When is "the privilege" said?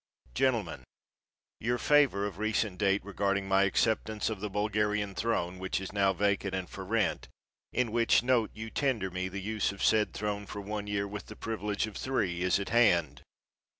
11.27-11.85